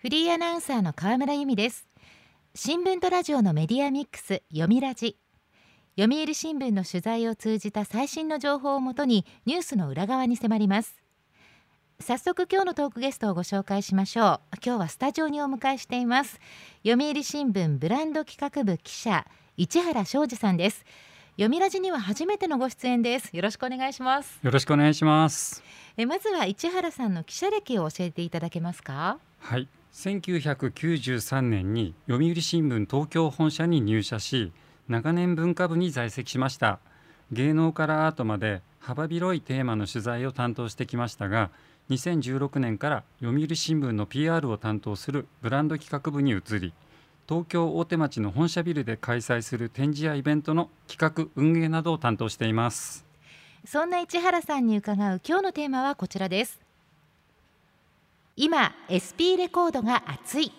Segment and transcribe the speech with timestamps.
[0.00, 1.86] フリーアナウンサーの河村由美です。
[2.54, 5.18] 新聞とラジオのメディアミックス読みラジ。
[5.98, 10.96] 読売新聞の取材を通じた最新の情報をもとにニュースの裏側に迫ります。
[12.00, 14.56] 早速今日のトークゲストをご紹介しましょう。
[14.64, 16.40] 今日はスタジオにお迎えしています。
[16.82, 19.26] 読売新聞ブランド企画部記者
[19.58, 20.86] 市原昌司さんです。
[21.32, 23.36] 読みラジには初めてのご出演です。
[23.36, 24.40] よろしくお願いします。
[24.42, 25.62] よろしくお願いします。
[25.98, 29.18] えまずは市原さんの記者歴を教えていただけますか？
[29.40, 34.52] はい1993年に読売新聞東京本社に入社し
[34.88, 36.80] 長年文化部に在籍しました。
[37.32, 41.50] 芸能からアートまで幅広いテーマの取材を担当してきましたが
[41.90, 46.72] 2016年から読売新聞の PR を担当するブランド企画部に移り
[47.28, 53.06] 東京大手町の本社ビルで開催する展示やイベントの企画運営などを担当しています。
[53.64, 56.69] そんな市原さんに伺う今日のテーマはこちらです。
[58.42, 60.50] 今 SP レコードが熱い。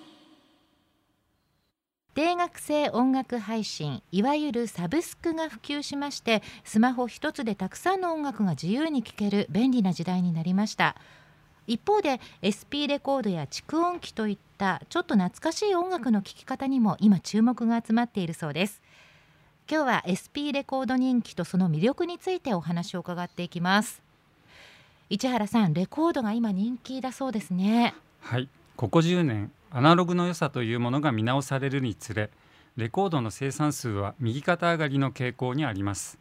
[2.14, 10.96] 定額制音楽配信いわゆるサブスクが普及しましてスマホ一つでたくさんの音楽が自由に聴ける便利な時代になりました。
[11.66, 18.84] 一方で SP レコードや蓄音機といったちょっと懐かしい音楽の聴き方にも今注目が集まっているそうです。
[19.68, 24.04] 今日は SP レコード人気とその魅力についてお話を伺っていきます。
[25.14, 27.94] 市原さんレコードが今人気だそうですね。
[28.22, 28.48] はい。
[28.78, 32.30] ここ10年アナログの良さというものが見直されるにつれ
[32.78, 36.18] レコードの生産数は右肩上がりの傾向にあります。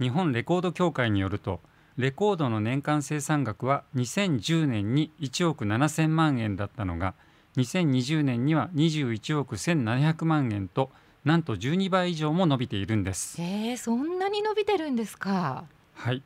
[0.00, 1.60] 日本レコード協会によると
[1.96, 7.14] レコードの年間生産額は2010年に1億7000万円だったのが
[7.56, 10.90] 2020年には21億1700万円と
[11.24, 13.40] なんと12倍以上も伸びているんです。
[13.40, 15.64] えー、そんなに伸びてるんですか。
[15.94, 16.24] はい。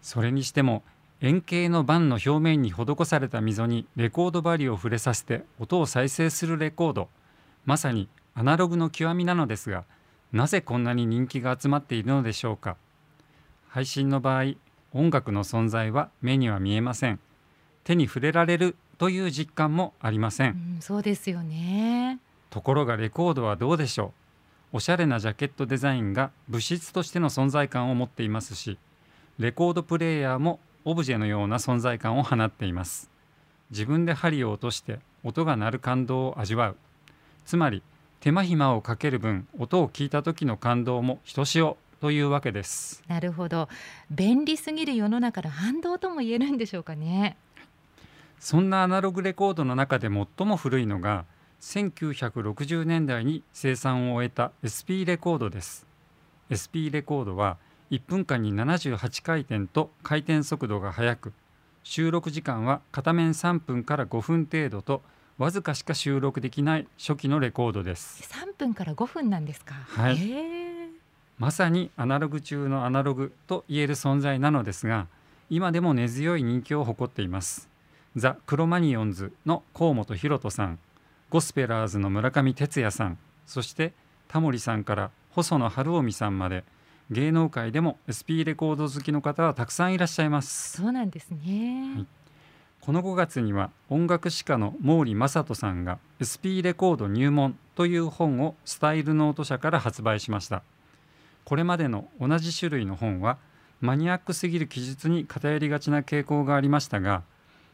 [0.00, 0.82] それにしても
[1.22, 7.08] 円形の盤の表面に施された溝にレコード針を触れさせて音を再生するレコード。
[7.66, 9.84] まさにアナログの極みなのですが
[10.32, 12.76] なぜこんなに人気が集まっているのでしょうか。
[13.68, 14.54] 配信の場合
[14.92, 17.20] 音楽の存在は目には見えません。
[17.84, 22.18] 手に触れられるという実感もありません、うん、そうですよね。
[22.50, 24.20] ところがレコードはどうでしょう。
[24.72, 28.78] おしゃれなジャケットデザインが物質としての存在感を持っていますし
[29.38, 33.10] レコードプレーヤーもオブジェのような存在感を放っています。
[33.70, 36.76] 自分で針を落として音が鳴る感動を味わう。
[37.44, 37.82] つまり
[38.20, 43.02] 手間暇をかける分音を聞いた時の感動もひとしおというわけです。
[43.08, 43.68] なるほど。
[44.10, 47.36] 便利すぎる世の中の反動とも言えるんでしょうかね。
[48.38, 51.26] そんなアナログレコードの中で最も古いのが
[51.60, 55.86] 1960年代に生産を終えた SP レコードです。
[56.48, 57.58] SP レコードは
[57.90, 61.32] 1分間に78回転と回転速度が速く。
[61.82, 65.02] 収録時間は片面3分から5分程度と
[65.38, 68.22] わずかしか収録できない初期のレコードです。
[68.22, 69.74] 3分から5分なんですか。
[69.74, 70.18] はい。
[71.38, 75.08] まさにアナログ中のアナログと言える存在なのですが
[75.48, 77.70] 今でも根強い人気を誇っています。
[78.16, 80.78] ザ・クロマニオンズの河本大翔さん
[81.28, 83.92] ゴスペラーズの村上哲也さんそして
[84.26, 86.64] タモリさんから細野晴臣さんまで
[87.10, 90.76] 芸能界でも SP レコード好きの方はたくさんいらっしゃいます。
[90.80, 92.06] そうなんですね、はい、
[92.80, 100.62] この5月には音楽史家の毛利正人さんが SP レコード入門という本をスタイルノート社から発売しました。
[101.44, 103.38] これまでの同じ種類の本は
[103.80, 107.22] マニアックすぎる記述に偏りがちな傾向がありましたが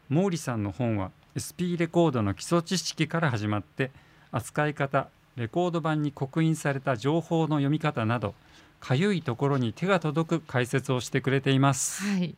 [0.08, 3.90] 毛利さんの本は SP レコードの基礎知識から始まって
[4.30, 8.34] 扱い方レコード版に刻印された情報の読み方など
[8.80, 12.34] かゆいところに手が届く解説をしてくれています、はい、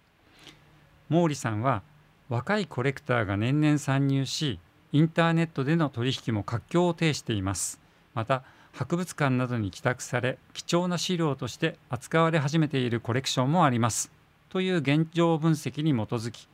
[1.11, 1.83] 毛利さんは
[2.29, 4.59] 若いコレクターが年々参入し
[4.93, 7.79] インターネットでの取引も活況を呈しています。
[8.15, 14.11] また博物館などに寄託され貴重な資料として扱われ始めているコレクションもあります。
[14.49, 16.49] という現状分析に基づき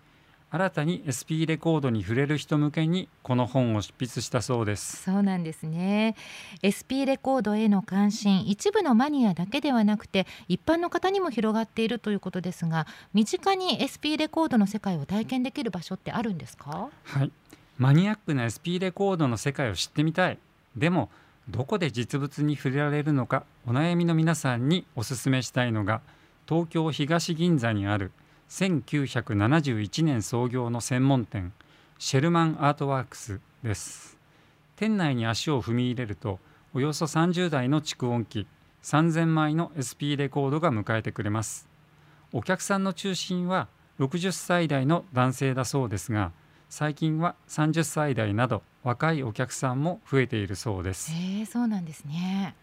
[0.54, 5.02] 新たに SP レコードに触れる人向けにこの本を執筆したそうです。
[5.02, 6.14] そうなんですね。
[6.62, 16.88] SP レコードへの関心一部のマニアだけではなくて一般の方にも広がっているということですが身近に SP レコードの世界を体験できる場所ってあるんですか？
[17.02, 17.32] はい。
[17.76, 20.38] マニアックな SP レコードの世界を知ってみたい。
[20.76, 21.10] でも
[21.48, 26.00] どこで実物に触れられるのかお悩みの皆さんにお勧めしたいのが
[26.48, 28.12] 東京東銀座にある
[28.54, 31.52] 1971年創業の専門店
[31.98, 34.16] シェルマンアートワークスです。
[34.76, 36.38] 店内に足を踏み入れると
[36.72, 38.46] およそ30台の蓄音機
[38.84, 41.66] 3000枚の SP レコードが迎えてくれます。
[42.32, 43.66] お客さんの中心は
[43.98, 46.30] 60歳代の男性だそうですが
[46.70, 51.10] 最近は30歳代など若いお客さんも増えているそうです。
[51.50, 52.54] そうなんですね。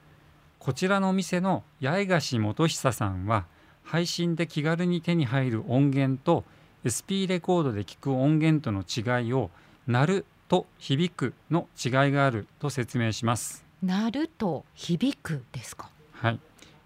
[0.57, 3.43] こちらのお店の八重樫元久さんは
[3.91, 6.45] 配信で気軽に手に入る音源と
[6.87, 9.49] SP レコードで聞く音源との違いを
[9.85, 13.65] 鳴ると響くの違いがあると説明します。
[13.83, 15.89] 鳴ると響くですか？
[16.13, 16.39] はい。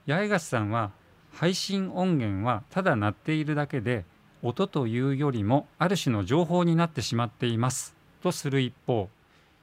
[0.08, 0.90] 八重樫さんは
[1.32, 4.04] 配信音源はただ鳴っているだけで
[4.42, 7.94] 音というよりもある種の情報になってしまっています
[8.24, 9.10] とする一方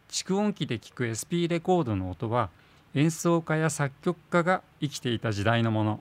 [0.09, 2.51] 蓄音機で聞く SP レコードの音は
[2.95, 6.01] 演奏家や作曲家が生きていた時代のもの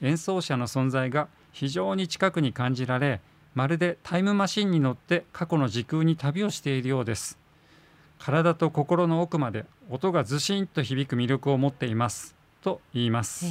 [0.00, 3.20] 演奏者の存在が非常に近くに感じられ
[3.54, 7.38] まるでタイムマシンに乗って過去の時空に旅をしているようです。
[8.18, 12.34] 体と心の奥まで音がずしんと響く魅力を持っています。
[12.60, 13.46] と言います。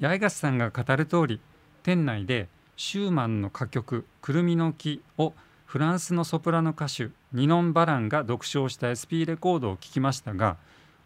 [0.00, 1.40] 八重樫さんが語る通り
[1.82, 5.34] 店内でシューマンの歌曲「くるみの木」を
[5.66, 10.56] フランスのソプラノ歌手ニノン・バランが独唱した SP レコードを聴きましたが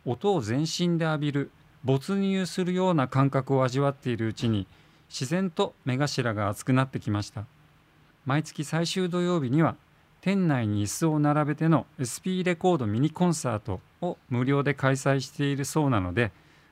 [0.05, 1.51] 音を全身で浴びる
[1.85, 4.67] 没入するような感覚を味わっているうちに
[5.09, 7.45] 自然と目頭が熱くなってきました。
[8.25, 9.75] 毎月最終土曜日には
[10.21, 16.31] 店内に椅子を並べての SP レコードミニコンサートを無料で開催しているそうなので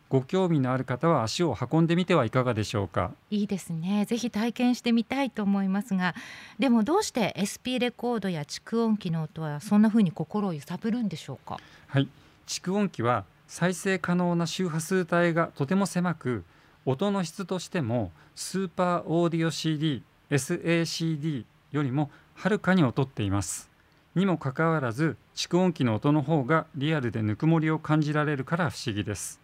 [0.08, 3.12] ご興味のある方は足を運んでみてはいかがでしょうか。
[3.30, 4.04] いいですね。
[4.06, 6.14] ぜひ体験してみたいと思いますが
[6.60, 11.58] でもどうして SP レコードや蓄音機の音はそんな風に心を揺さぶるんでしょうか？
[11.88, 12.08] はい。
[12.46, 16.44] 蓄音機は再生可能な周波数帯がとても狭く
[16.86, 23.68] 音の質としてもスーパーオーディオ CD SACD よりもはるかに劣っています。
[24.14, 29.40] にもかかわらず蓄音機の音の方がリアルでぬくもりを感じられるから不思議です。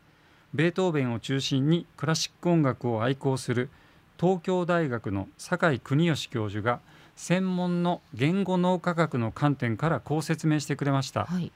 [0.54, 3.70] ベートーベンを中心にクラシック音楽を愛好する
[4.20, 6.78] 東京大学の酒井邦義教授が
[7.16, 11.24] 専門の言語脳科学の観点からこう説明してくれました。
[11.24, 11.50] はい。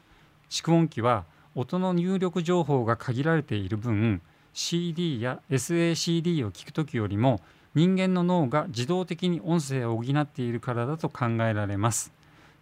[0.51, 1.25] 蓄音機は
[1.55, 7.41] 音の入力情報が限られている分 CD や SACD を聞くときよりも
[7.75, 12.13] 人間の脳が自動的に音声を補っているからだと考えられます。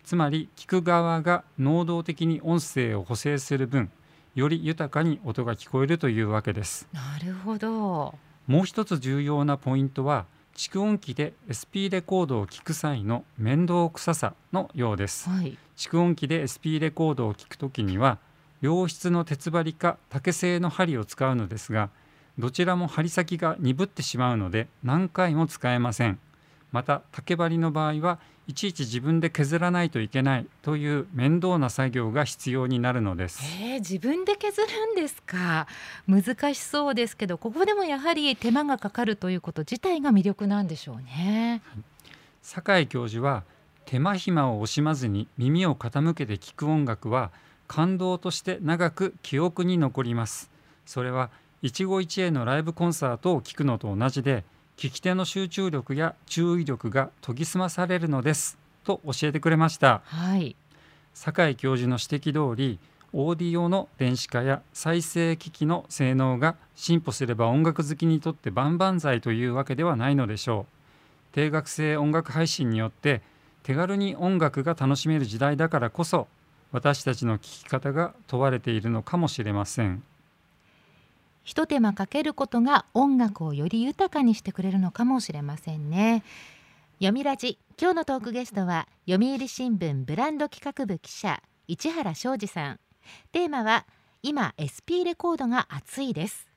[0.05, 3.91] つまり聞く側が能動的に音声を補正する分
[4.35, 6.89] より豊かに音が聞こえるというわけです。
[6.93, 8.15] なるほど。
[8.47, 15.29] もう一つ重要なポイントは蓄音機で SP レコードを聞く際の面倒くささのようです。
[15.29, 15.57] はい。
[15.77, 18.19] 蓄音機で SP レコードを聞くときには
[18.61, 21.91] 良質の鉄針か竹製の針を使うのですが
[22.39, 26.19] どちらも針先が鈍ってしまうので何回も使えません。
[26.71, 33.43] また竹針の場合はいちいち自分で削らないといけないという面倒な作業が必要になるのです。
[33.61, 35.67] えー、自分で削るんですか。
[36.07, 41.61] 難しそうですけどここでもやはり手間がかかるということ自体が魅力なんでしょうね。
[42.43, 43.43] 酒井教授は
[43.85, 47.31] 手間暇を惜しまずに耳を傾けて聞く音楽は
[47.69, 50.51] 感動として長く記憶に残ります。
[50.87, 51.31] それは
[51.63, 54.45] 一期一会のライブコンサートを聞くのと同じで
[54.77, 58.59] 聞き手の集中力や注意力が研ぎ澄まされるのです。
[58.85, 60.03] と教えてくれました。
[60.05, 60.57] はい。
[61.15, 62.79] 酒井教授の指摘通り
[63.13, 70.67] オーディオの電子化や再生機器の性能が進歩すれば音楽好きにとって万々歳というわけではないのでしょ
[71.33, 71.35] う。
[71.35, 73.21] 定額制音楽配信によって
[73.63, 76.29] 手軽に音楽が楽しめる時代だからこそ
[76.73, 80.03] 私たちの聴き方が問われているのかもしれません。
[81.45, 86.23] ひと手間かけることが音楽をより豊かにしてくれるのかもしれませんね。
[86.99, 92.81] 読みラジ今日のトークゲストは読売新聞ブランド企画部記者市原昌司さん。
[93.33, 93.87] テーマは
[94.23, 96.49] 今 SP レコードが熱いです。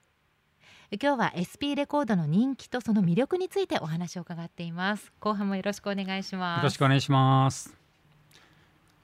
[1.02, 5.14] 今日は SP レコードの人気とその魅力についてお話を伺っています。
[5.22, 6.60] 後半もよろしくお願いします。
[6.60, 7.81] よろしくお願いします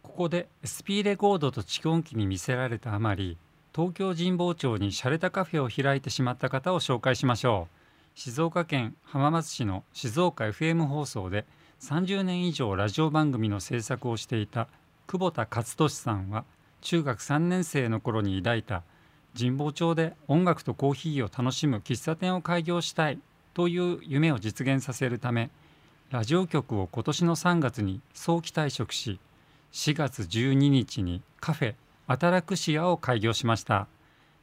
[0.07, 3.37] ここで SP レコードと蓄音機に見せられたあまり
[3.75, 7.67] 東京神保町に洒落たカフェを開いてしまった方を紹介しましょ
[8.15, 8.19] う。
[8.19, 11.45] 静岡県浜松市の静岡 FM 放送で
[11.81, 14.69] 30年以上ラジオ番組の制作をしていた
[15.07, 16.45] 久保田勝利さんは
[16.81, 18.83] 中学3年生の頃に抱いた
[19.37, 23.19] 神保町で音楽とコーヒーを楽しむ喫茶店を開業したい
[23.53, 25.51] という夢を実現させるため
[26.09, 29.19] ラジオ局を今年の3月に早期退職し
[29.74, 31.75] 4月12日にカフェ
[32.07, 33.88] アタラクシアを開業しました。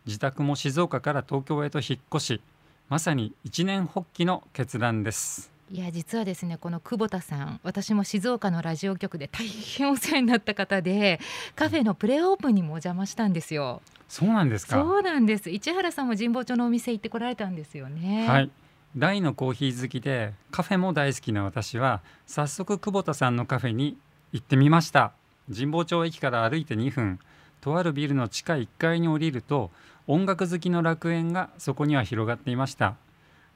[0.07, 2.41] 自宅も静岡から東京へと引っ越し
[2.89, 5.51] まさに一年発起の決断です。
[5.71, 11.19] いや実はですねこの久保田さん私も静岡のラジオ局で大変お世話になった方で
[11.57, 13.81] カフェのプレオープンにもお邪魔したんですよ。
[14.07, 14.77] そうなんですか？
[14.77, 15.49] そうなんです。
[15.51, 18.29] 市原さんも神保町のお店行ってこられたんですよね。
[18.29, 18.51] はい。
[18.95, 23.97] 大のコーヒー好きでカフェも大好きな私は早速久保田さんのカフェに
[24.35, 25.13] 行ってみました。
[25.49, 27.21] 神保町駅から歩いて2分。
[27.61, 29.71] とあるビルの地下1階に降りると
[30.09, 32.97] 音楽好きの楽園がそこには広がっていました。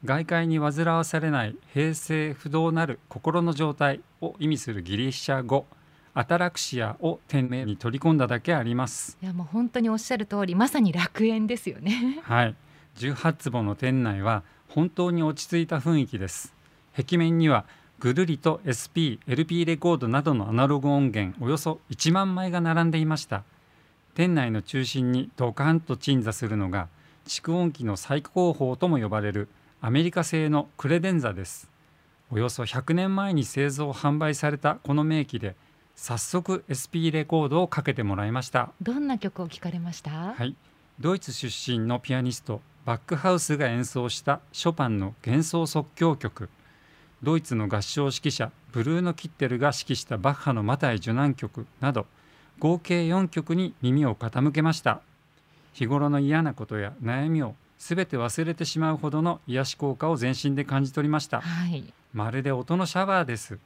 [0.05, 5.67] 外界に煩わされない平静不動なる心の状態を意味するギリシャ語
[6.15, 9.19] アタラクシアを店名に取り込んだだけあります。
[9.21, 12.21] いやもう本当におっしゃる通りまさに楽園ですよね。
[12.23, 12.55] はい。
[12.99, 16.55] 18坪の店内は本当に落ち着いた雰囲気です。
[16.97, 17.65] 壁面には
[18.01, 23.43] ぐるりと SP、LP レコードなどのアナログ音源およそ1万枚が並んでいました。
[24.15, 26.89] 店内の中心にドカンと鎮座するのが
[27.27, 29.49] 蓄音機の最高峰とも呼ばれる
[29.81, 31.69] アメリカ製のクレデンザです。
[32.31, 35.57] およそ100年前に製造販売されたこの名機で
[35.97, 38.71] 早速 SP レコードをかけてもらいました。
[38.81, 40.11] どんな曲を聴かれました？
[40.11, 40.55] はい。
[41.01, 46.49] ドイツ出身のピアニストバックハウスが演奏したショパンの幻想即興曲
[47.23, 52.07] ドイツの合唱指揮者ブルーノ・キッテルが指揮したバッハのマタイ受難曲など
[52.59, 55.01] 合計4曲に耳を傾けました。
[55.73, 63.59] 日頃の嫌なことや悩みをすべて忘れてしまうほどの癒し効果を全身で感じ取りました、はい、まるで音のシャワーです。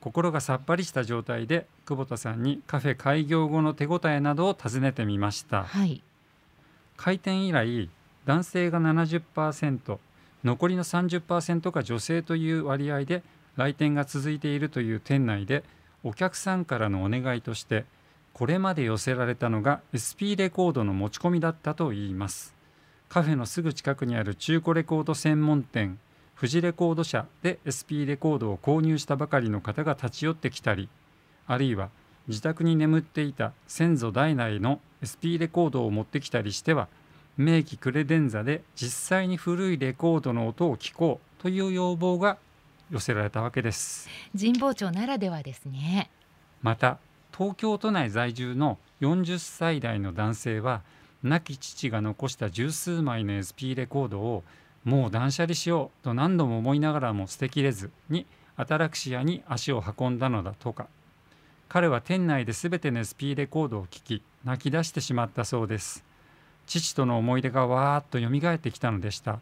[0.00, 6.02] 心がさっぱりした状態で久保田さんにカフェ開業後の手応えなどを尋ねてみました、はい、
[6.96, 7.88] 開店以来
[8.24, 9.98] 男性が70%
[10.44, 13.22] 残りの30%が女性という割合で
[13.56, 15.64] 来店が続いているという店内で
[16.02, 17.84] お客さんからのお願いとして
[18.32, 22.54] これまで寄せられたのが SP レコードの持ち込みだったといいます。
[23.12, 25.98] カフェのすぐ近くにある中古レコード専門店
[26.34, 30.88] 富士レコード社で SP レコードを購入したばかりの方が立ち寄ってきたり
[31.46, 31.90] あるいは
[32.26, 36.88] 自宅に眠っていた先祖代々の SP レコードを持ってきたりしては
[37.36, 42.36] 名機クレデンザで実際に古いレコードの音を聞こうという要望が
[42.90, 44.08] 寄せられたわけです。
[44.38, 46.10] 神保町ならではですね。
[46.62, 46.98] また
[47.36, 50.82] 東京都内在住の40歳代の男性は
[51.22, 54.44] 亡き父が残した十数枚の SP レコードを
[54.84, 60.86] もう断捨離しようと何度も思いながらも捨てきれずにアタラクシアに足を運んだのだとか。
[61.72, 66.04] 彼は店内で全ての SP レコードを聞き泣き出してしまったそうです
[66.66, 69.40] 父との思い出がわーっとよみがえってきたのでした。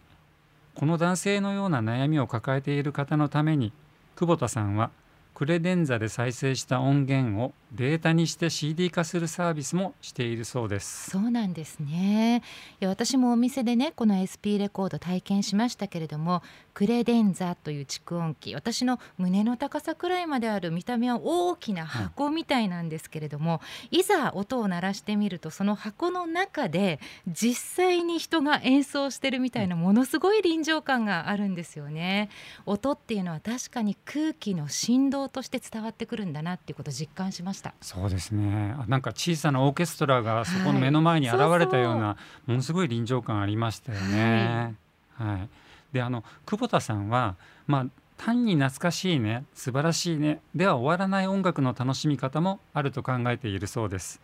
[0.74, 3.72] この男性のような悩みを抱えている方のために
[4.16, 4.90] 久保田さんは
[5.34, 11.10] クレデンザで再生した音源をデータにして CD 化するサービスもしているそうです。
[11.10, 12.42] そうなんですね。
[12.80, 16.42] いや私もお店でねこの SP レコード体験しましたけれども
[16.74, 23.60] クレデンザという蓄音機私の胸の高さくらいまである見た目は大きな箱みたいなんですけれども、
[23.92, 26.98] うん、いざ音を鳴らしてみるとその箱の中で
[27.28, 32.30] 実際に人が演奏してるみたいなものすごい臨場感があるんですよね。
[32.66, 37.74] 音っていうのは確かに空気の振動として伝わってくるんだなっていうことを実感しました。
[37.80, 38.74] そうですね。
[38.88, 42.16] なんか小さなオーケストラがそこの目の前に現れたような、は
[42.48, 44.76] い、ものすごい臨場感ありましたよね。
[45.14, 45.48] はい、はい、
[45.92, 47.36] であの久保田さんは、
[47.66, 47.86] まあ、
[48.16, 54.20] 単に懐かしいね素晴らしいねでは終わらない音楽の楽しみ方もあると考えているそうです。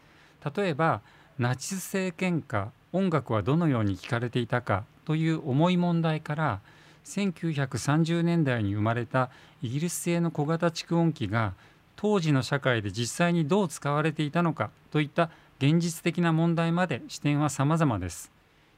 [0.57, 1.01] 例えば
[1.39, 6.61] ナチス政権下音楽はどのように聴かれていたかという重い問題から
[7.05, 9.31] 1930年代に生まれた
[9.63, 11.55] イギリス製の小型蓄音機が
[11.97, 18.31] 当時の社会で実際にどう使われていたのかといった現実的な問題まで視点は様々です。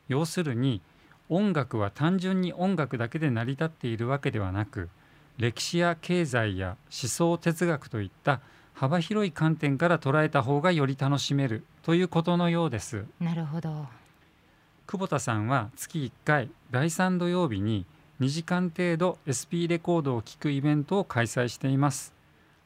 [0.08, 0.80] 要するに
[1.28, 4.88] 音楽は単純に音楽だけで成り立っているわけではなく
[5.36, 8.40] 歴史や経済や思想哲学といった
[8.72, 13.04] 幅広い観点から捉えた方がより楽しめるということのようです。
[13.20, 13.86] なるほど
[14.86, 17.84] 久保田さんは月1回第3土曜日に
[18.20, 22.14] 2時間程度 SP レコードを聴くイベントを開催しています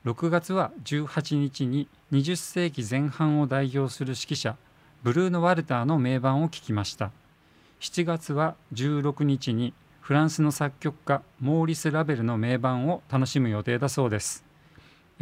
[0.05, 4.57] 6月は18日に20世紀前半を代表する指揮者
[5.05, 7.13] ブルーノ・ワルターの名盤を聴きました。
[7.81, 14.45] 7月は16日にフランスの作曲家モーリス・ラベルの名盤を楽しむ予定だそうです。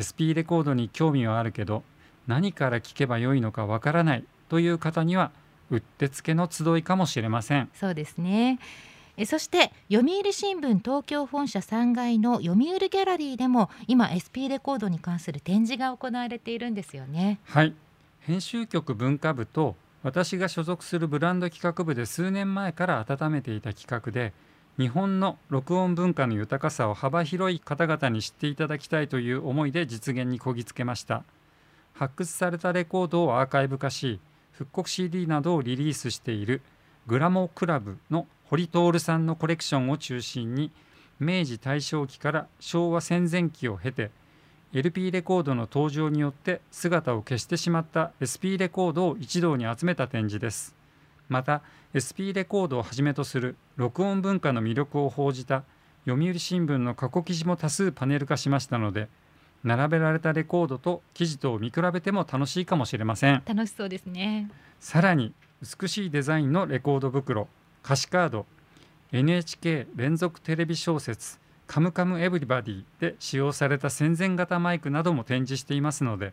[0.00, 1.82] SP レコードに興味はあるけど
[2.26, 5.30] 何から聴けばよいのかわからないという方には
[5.70, 7.68] うってつけの集いかもしれません。
[7.74, 8.58] そうですね。
[9.20, 17.38] えそして読売新聞東京本社3階の読売ギャラリーでも今 SP レコードに関する展示が行われているんですよね。
[17.44, 17.74] はい。
[18.20, 24.32] 編集局文化部と私が所属するブランド企画部で数年前から温めていた企画で
[24.78, 31.24] 日本の録音文化の豊かさを幅広い方々に知っていただきたいという思いで実現にこぎつけました。
[31.92, 34.18] 発掘されたレコードをアーカイブ化し
[34.52, 36.62] 復刻 CD などをリリースしている
[37.06, 40.72] グラモクラブの堀徹さんのコレクションを中心に
[41.20, 44.10] 明治大正期から昭和戦前期を経て
[44.72, 50.74] LP レコードの登場によって姿を消してしまった SP レコードを一堂に集めた展示です。
[51.28, 51.62] また
[51.94, 55.62] SP レコードをはじめとする録音文化の魅力を報じた
[56.04, 59.08] 読売新聞の過去記事も多数パネル化しましたので
[59.62, 63.44] 並べられたレコードと記事とを見比べても楽しいかもしれません。
[63.46, 64.50] 楽しそうですね。
[64.80, 67.46] さらに美しいデザインのレコード袋
[67.84, 68.46] 歌詞カード。
[69.12, 76.32] NHK 連続テレビ小説「カムカムエヴリバディ」で使用された戦前型マイクなども展示していますので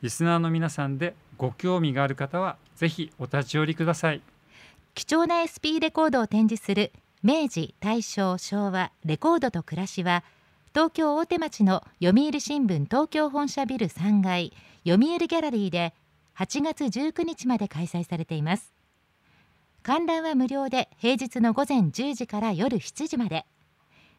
[0.00, 4.22] リスナーの皆さんでご興味がある方はぜひお立ち寄りください。
[4.94, 10.24] 貴重な SP レコードを展示する明治大正昭和レコードと暮らしは
[10.72, 14.52] 東京大手町の読売新聞東京本社ビル3階
[14.86, 15.94] 読売ギャラリーで
[16.36, 18.72] 8月19日まで開催されています。
[19.84, 23.44] 観覧は無料で平日の午前10時から夜7時まで。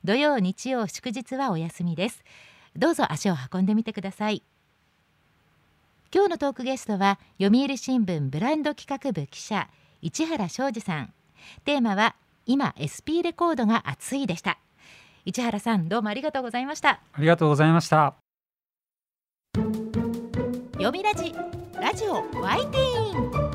[0.03, 2.23] 土曜日曜祝日はお休みです。
[2.75, 4.43] どうぞ足を運んでみてください。
[6.13, 9.67] 今日のトークゲストは読売新聞ブランド企画部記者
[10.03, 11.11] 市原昌司さん。
[11.63, 14.59] テーマは今 SP レコードが熱いでした。
[15.25, 17.01] 市原さんどうもありがとうございました。
[17.11, 18.13] ありがとうございました。
[20.73, 21.33] 読みラジ
[21.81, 23.54] ラジオワイティーン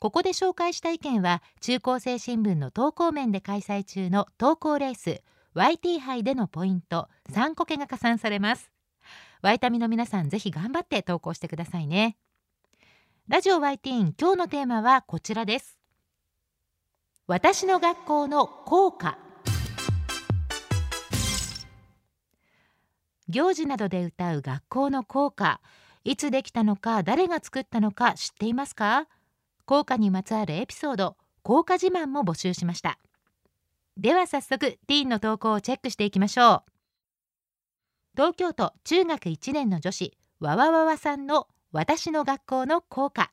[0.00, 5.20] ここで紹介した意見は中高生新聞の投稿面で開催中の投稿レース
[5.54, 8.70] YT 杯でのポイント3個けが加算されます。
[9.42, 12.16] ワイタミの皆さんぜひ頑張って投稿してくださいね。
[13.28, 15.78] ラジオ YT 今日のテーマはこちらです。
[17.26, 19.18] 私の学校の校歌。
[23.28, 25.60] 行事などで歌う学校の校歌。
[26.04, 29.06] いつできたのか誰が作ったのか知っていますか？
[29.70, 32.98] 校歌にまつわるエピソード校歌自慢も募集しました。
[33.96, 36.62] では早速ティーンの投稿をチェックしていきましょう。
[38.16, 43.30] 東京都中学1年の女子わわわわさんの私の学校の校歌。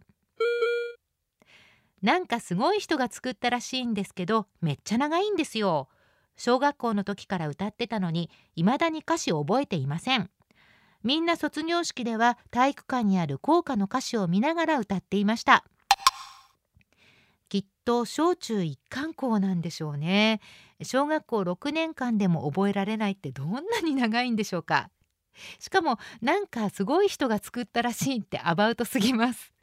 [2.04, 5.90] なんかすごい人が作ったらしいんですけどめっちゃ長いんですよ。
[6.36, 10.30] 小学校の時から歌ってたのに未だに歌詞を覚えていません。
[11.02, 15.66] みんな卒業式では体育館にある校歌の歌詞を見ながら歌っていました。
[17.88, 20.42] と小中一貫校なんでしょうね。
[20.84, 24.90] 小学校6年間でも覚えられないってどんなに長いんでしょうか。
[25.58, 29.54] しかもなんかすごい人が作ったらしいってアバウトすぎます。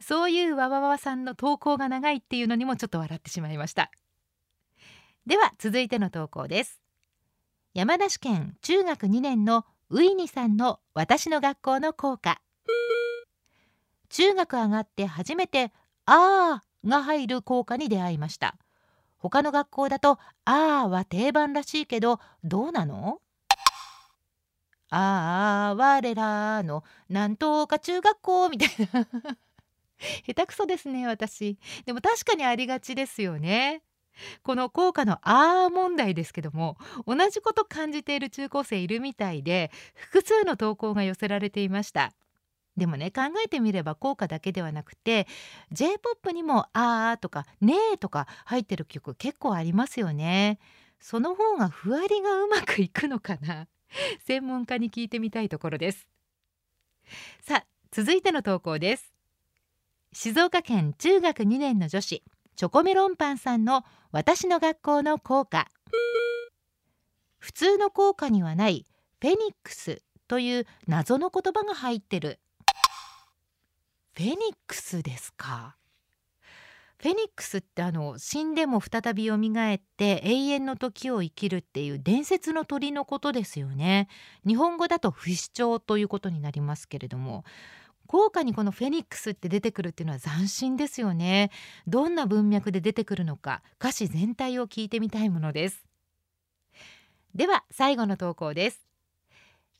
[0.00, 3.90] そういうわわわさんの投稿が長いっていうのにもちょっと笑ってしまいました。
[5.26, 6.80] では続いての投稿です。
[7.72, 12.40] 山梨県中学2年のウイニさんの私の学校の校歌。
[14.08, 15.72] 中学上がって初めて
[16.06, 18.56] あーが入る校歌に出会いました。
[19.18, 23.20] 他の学校だと「あー」は定番らしいけどどうなの
[24.90, 29.06] ああ我らのなんとか中学校みたいな。
[30.26, 31.58] 下手くそですね私。
[31.86, 33.82] でも確かにありがちですよね。
[34.42, 42.12] この効果のあー問題ですけども同じこと感じている中高生いるみたいで複数の投稿が寄せられていました。
[42.76, 45.26] でもね考えてみれば効果だけではなくて
[45.72, 50.58] J-POP にも「あー」とか「ねー」とか入ってる曲結構ありますよね。
[51.00, 53.68] その方がふわりがうまくいくのかな？
[54.26, 56.08] 専門家に聞いてみたいところです。
[57.40, 59.12] さあ続いての投稿です。
[60.12, 62.22] 静岡県中学2年の女子
[62.56, 65.68] チョコメロンパンさんの私の学校の校歌
[67.38, 68.86] 普通の校歌にはない
[69.20, 72.38] フェニックスという謎の言葉が入ってる
[74.16, 74.36] フェニッ
[74.68, 75.74] クスですか？
[76.98, 84.06] フェニックスってあの死んでも再びよみがえって永遠の時を生きるっていう伝説の鳥のことですよね。
[84.46, 87.44] 日本語だと不死鳥ということになりますけれども
[88.06, 91.50] 豪華にこのフェニックスって出てくるっていうのは斬新ですよね。
[91.88, 95.84] どんな文脈で出てくるのか歌詞全体を聞いてみたいものです。
[97.34, 98.86] では最後の投稿です。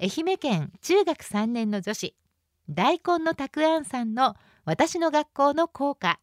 [0.00, 2.16] 愛媛県中学3年の女子
[2.70, 6.18] 大根のたくあんさんの私の学校の校歌。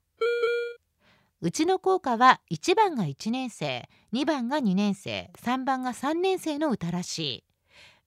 [1.40, 7.44] うちの校歌は1番が1年生2番が2年生3番が3年生の歌らし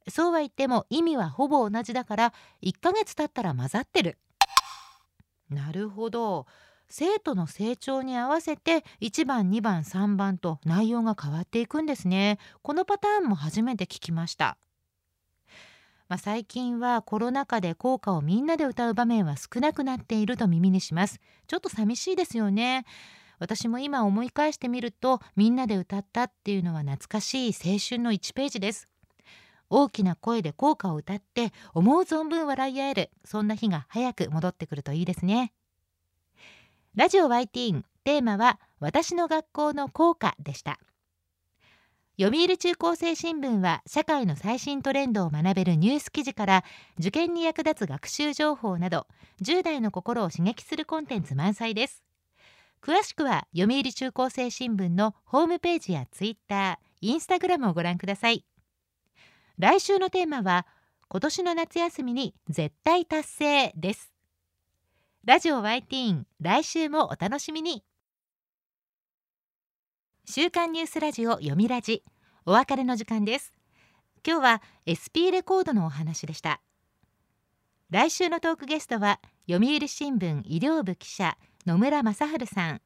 [0.06, 0.10] い。
[0.10, 4.18] そうは言っても意味はほぼ同じだから1ヶ月経ったら混ざってる。
[5.48, 6.46] なるほど。
[6.88, 12.38] 生徒の成長に合わせて1番2番3番と内容が変わっていくんですね。
[12.62, 14.58] このパターンも初めて聞きました。
[16.08, 21.20] まあ、最近はコロナ禍で校歌をみんなで歌う場面は少なくなっていると耳にします。
[21.46, 22.84] ちょっと寂しいですよね。
[23.38, 28.88] 私も今思い返してみるとみんなで歌ったっていうのは懐かしい青春の1ページです。
[29.70, 35.52] 大きな声で校歌を歌って思う存分笑い合えるそんな日が早く戻ってくるといいですね。
[36.94, 40.78] ラジオ YT テーマは私の学校の校歌でした。
[42.16, 46.64] 読売中高生新聞は社会の最新トレンドを学べるニュース記事から
[47.00, 49.08] 受験に役立つ学習情報など
[49.42, 52.04] 10代の心を刺激するコンテンツ満載です。
[52.80, 58.44] 詳しくは読売中高生新聞のホームページやツイッター、インスタグラムをご覧ください。
[59.58, 60.68] 来週のテーマは
[61.08, 64.12] 今年の夏休みに絶対達成です。
[65.24, 67.82] ラジオ Y ティーン来週もお楽しみに。
[70.26, 72.02] 週刊ニュースラジオ読みラジ
[72.46, 73.52] お別れの時間です。
[74.26, 76.62] 今日は SP レコードのお話でした。
[77.90, 82.80] 来週のトークゲストは読売新聞医療部記者野村正治さん。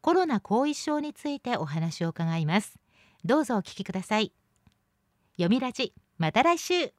[0.00, 2.78] コロナ後遺症についてお話を伺います。
[3.24, 4.32] どうぞお聞きください。
[5.32, 6.92] 読みラジまた来週。